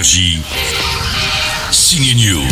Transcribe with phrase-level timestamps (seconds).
[0.00, 0.40] Énergie.
[1.72, 2.48] Signe News.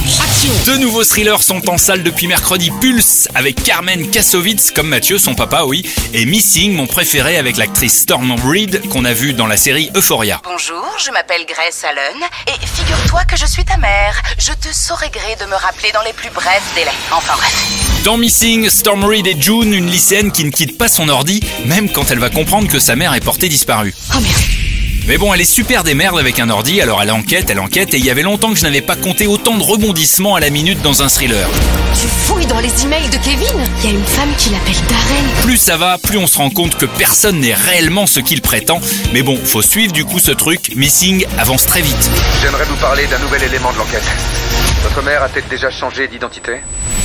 [0.67, 2.71] Deux nouveaux thrillers sont en salle depuis mercredi.
[2.79, 8.03] Pulse avec Carmen Kassovitz, comme Mathieu, son papa, oui, et Missing, mon préféré, avec l'actrice
[8.03, 10.43] Storm Reed, qu'on a vu dans la série Euphoria.
[10.45, 14.21] Bonjour, je m'appelle Grace Allen et figure-toi que je suis ta mère.
[14.37, 16.91] Je te saurai gré de me rappeler dans les plus brefs délais.
[17.13, 18.03] Enfin bref.
[18.05, 21.91] Dans Missing, Storm Reed est June, une lycéenne qui ne quitte pas son ordi, même
[21.91, 23.95] quand elle va comprendre que sa mère est portée disparue.
[24.15, 24.58] Oh merde.
[25.09, 27.97] Mais bon, elle est super démerde avec un ordi, alors elle enquête, elle enquête, et
[27.97, 30.83] il y avait longtemps que je n'avais pas compté autant de rebondissements à la minute
[30.83, 31.49] dans un thriller.
[31.99, 33.65] Tu fouilles dans les emails de Kevin?
[33.79, 35.25] Il y a une femme qui l'appelle Darren.
[35.45, 38.83] Plus ça va, plus on se rend compte que personne n'est réellement ce qu'il prétend.
[39.15, 40.77] Mais bon, faut suivre du coup ce truc.
[40.77, 42.11] Missing avance très vite.
[42.43, 44.05] J'aimerais vous parler d'un nouvel élément de l'enquête.
[44.83, 46.59] Votre mère a-t-elle déjà changé d'identité?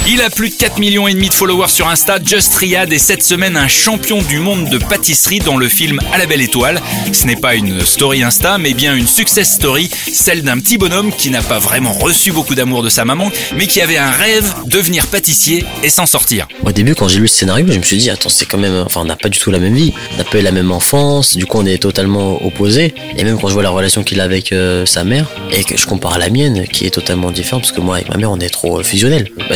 [0.06, 2.20] Il a plus de 4 millions de followers sur Insta.
[2.22, 6.18] Just Riyad est cette semaine un champion du monde de pâtisserie dans le film À
[6.18, 6.82] la belle étoile.
[7.14, 11.14] Ce n'est pas une story Insta, mais bien une success story, celle d'un petit bonhomme
[11.14, 14.54] qui n'a pas vraiment reçu beaucoup d'amour de sa maman, mais qui avait un rêve,
[14.66, 16.50] devenir pâtissier et s'en sortir.
[16.66, 18.84] Au début, quand j'ai lu le scénario, je me suis dit, attends, c'est quand même,
[18.86, 20.72] enfin, on n'a pas du tout la même vie, on n'a pas eu la même
[20.72, 22.94] enfance, du coup, on est totalement opposés.
[23.18, 25.78] Et même quand je vois la relation qu'il a avec euh, sa mère, et que
[25.78, 28.32] je compare à la mienne, qui est totalement différente, parce que moi, avec ma mère,
[28.32, 29.32] on est trop fusionnels.
[29.38, 29.56] Bah,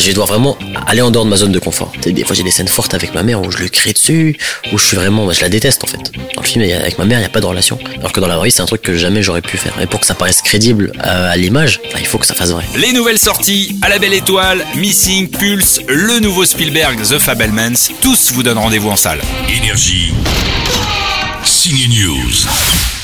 [0.85, 1.91] aller en dehors de ma zone de confort.
[2.01, 4.37] Des fois, j'ai des scènes fortes avec ma mère où je lui crie dessus,
[4.71, 6.11] où je suis vraiment, bah, je la déteste en fait.
[6.35, 7.77] Dans le film, avec ma mère, il n'y a pas de relation.
[7.99, 9.73] Alors que dans la vraie vie, c'est un truc que jamais j'aurais pu faire.
[9.81, 12.63] Et pour que ça paraisse crédible euh, à l'image, il faut que ça fasse vrai.
[12.77, 18.31] Les nouvelles sorties, À la belle étoile, Missing, Pulse, le nouveau Spielberg, The Fabelmans, tous
[18.31, 19.21] vous donnent rendez-vous en salle.
[19.49, 20.13] Énergie.
[21.43, 22.96] Signe News.